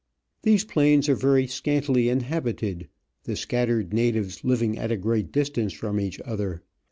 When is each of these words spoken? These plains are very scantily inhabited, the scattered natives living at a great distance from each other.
These 0.41 0.65
plains 0.65 1.07
are 1.09 1.15
very 1.15 1.45
scantily 1.45 2.09
inhabited, 2.09 2.87
the 3.25 3.35
scattered 3.35 3.93
natives 3.93 4.43
living 4.43 4.75
at 4.75 4.91
a 4.91 4.97
great 4.97 5.31
distance 5.31 5.73
from 5.73 5.99
each 5.99 6.19
other. 6.21 6.63